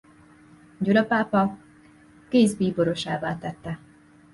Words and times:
Gyula 0.79 1.03
pápa 1.05 1.57
Guise 2.31 2.55
bíborosává 2.57 3.35
tette. 3.37 3.77